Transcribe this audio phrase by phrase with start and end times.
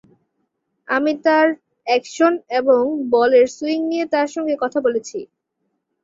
[0.87, 1.47] আমি তার
[1.87, 2.81] অ্যাকশন এবং
[3.11, 5.19] বলের সুইং নিয়ে তার সঙ্গে কথা বলেছি।